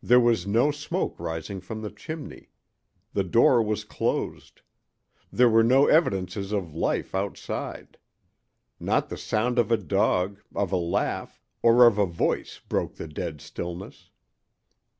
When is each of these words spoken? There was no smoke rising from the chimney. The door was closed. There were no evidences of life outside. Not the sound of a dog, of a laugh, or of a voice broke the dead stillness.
There 0.00 0.20
was 0.20 0.46
no 0.46 0.70
smoke 0.70 1.18
rising 1.18 1.60
from 1.60 1.82
the 1.82 1.90
chimney. 1.90 2.50
The 3.14 3.24
door 3.24 3.60
was 3.60 3.82
closed. 3.82 4.60
There 5.32 5.48
were 5.48 5.64
no 5.64 5.88
evidences 5.88 6.52
of 6.52 6.72
life 6.76 7.16
outside. 7.16 7.98
Not 8.78 9.08
the 9.08 9.16
sound 9.18 9.58
of 9.58 9.72
a 9.72 9.76
dog, 9.76 10.40
of 10.54 10.70
a 10.70 10.76
laugh, 10.76 11.42
or 11.64 11.84
of 11.84 11.98
a 11.98 12.06
voice 12.06 12.60
broke 12.68 12.94
the 12.94 13.08
dead 13.08 13.40
stillness. 13.40 14.10